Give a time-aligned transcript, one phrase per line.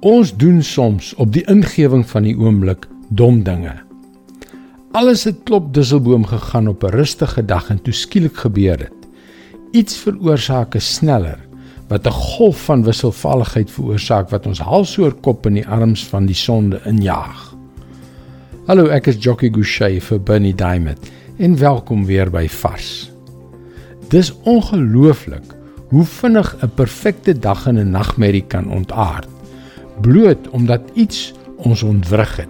[0.00, 3.74] Ons doen soms op die ingewing van die oomblik dom dinge.
[4.96, 8.96] Alles het klop dusselboom gegaan op 'n rustige dag en toe skielik gebeur dit.
[9.72, 11.38] Iets veroorsaak 'n sneller
[11.88, 16.26] wat 'n golf van wisselvalligheid veroorsaak wat ons hals oor kop in die arms van
[16.26, 17.54] die sonde injaag.
[18.66, 23.12] Hallo, ek is Jockey Gouchee vir Bernie Diamond en welkom weer by Vars.
[24.08, 25.54] Dis ongelooflik
[25.88, 29.28] hoe vinnig 'n perfekte dag en 'n nagmerrie kan ontaard
[30.00, 32.48] bloot omdat iets ons ontwrig het.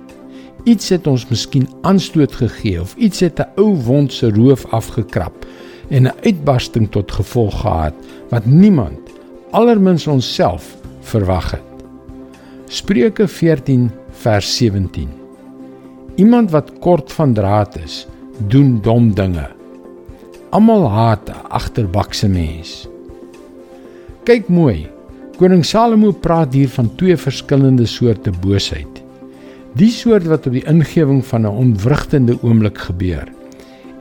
[0.65, 5.47] Iets het ons miskien aanstoot gegee of iets het 'n ou wond se roof afgekrap
[5.89, 7.95] en 'n uitbarsting tot gevolg gehad
[8.29, 8.99] wat niemand,
[9.51, 11.71] allermins onsself, verwag het.
[12.67, 15.09] Spreuke 14 vers 17.
[16.15, 18.07] Iemand wat kort van draad is,
[18.47, 19.49] doen dom dinge.
[20.51, 22.89] Almal haat 'n agterbakse mens.
[24.23, 24.91] Kyk mooi,
[25.41, 28.99] Koning Salomo praat hier van twee verskillende soorte boosheid.
[29.80, 33.24] Die soort wat op die ingewing van 'n ontwrigtende oomblik gebeur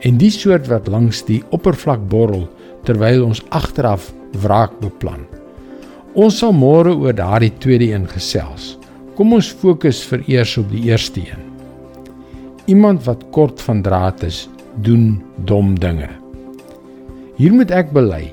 [0.04, 2.44] en die soort wat langs die oppervlak borrel
[2.84, 5.24] terwyl ons agteraf wraak beplan.
[6.12, 8.76] Ons sal môre oor daardie tweede een gesels.
[9.14, 11.44] Kom ons fokus vereers op die eerste een.
[12.66, 16.08] Iemand wat kort van draad is, doen dom dinge.
[17.36, 18.32] Hier moet ek bely.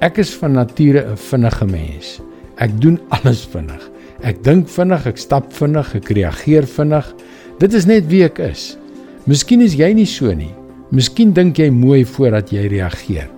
[0.00, 2.20] Ek is van nature 'n vinnige mens.
[2.60, 3.80] Ek doen alles vinnig.
[4.20, 7.06] Ek dink vinnig, ek stap vinnig, ek reageer vinnig.
[7.60, 8.74] Dit is net wie ek is.
[9.28, 10.52] Miskien is jy nie so nie.
[10.92, 13.30] Miskien dink jy mooi voordat jy reageer.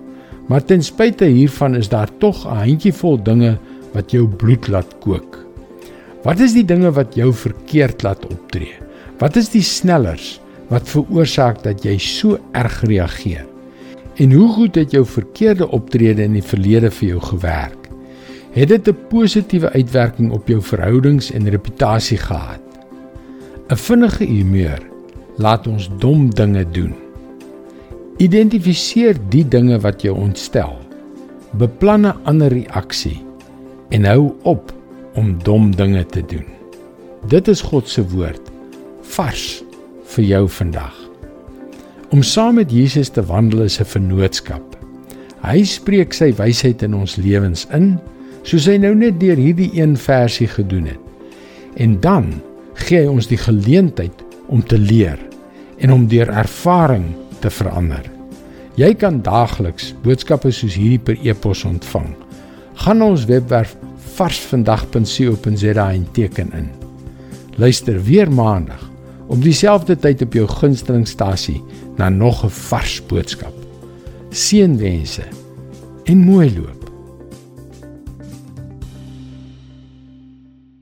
[0.51, 3.57] Maar ten spyte hiervan is daar tog 'n handjievol dinge
[3.93, 5.39] wat jou bloed laat kook.
[6.23, 8.75] Wat is die dinge wat jou verkeerd laat optree?
[9.19, 13.45] Wat is die snellers wat veroorsaak dat jy so erg reageer?
[14.17, 17.82] En hoe goed het jou verkeerde optrede in die verlede vir jou gewerk?
[18.53, 22.61] Het dit 'n positiewe uitwerking op jou verhoudings en reputasie gehad.
[23.67, 24.81] 'n Vinnige humeur
[25.37, 26.93] laat ons dom dinge doen.
[28.17, 30.77] Identifiseer die dinge wat jou ontstel.
[31.51, 33.25] Beplan 'n ander reaksie
[33.89, 34.73] en hou op
[35.13, 36.45] om dom dinge te doen.
[37.27, 38.51] Dit is God se woord
[39.01, 39.63] vars
[40.03, 40.95] vir jou vandag.
[42.09, 44.77] Om saam met Jesus te wandel is 'n vennootskap.
[45.41, 47.99] Hy spreek sy wysheid in ons lewens in
[48.43, 50.99] soos hy nou net deur hierdie een versie gedoen het.
[51.79, 52.33] En dan
[52.85, 55.19] gee hy ons die geleentheid om te leer
[55.79, 57.07] en om deur ervaring
[57.39, 58.03] te verander.
[58.79, 62.09] Jy kan daagliks boodskappe soos hierdie per e-pos ontvang.
[62.81, 63.75] Gaan na ons webwerf
[64.17, 66.69] varsvandag.co.za en teken in.
[67.61, 68.89] Luister weer maandag
[69.27, 71.61] op dieselfde tyd op jou gunstelingstasie
[71.97, 73.53] na nog 'n vars boodskap.
[74.29, 75.23] Seënwense
[76.03, 76.82] en mooi loop.